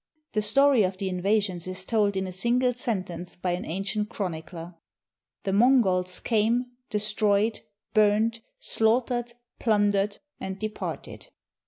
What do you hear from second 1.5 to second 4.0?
is told in a single sentence by an an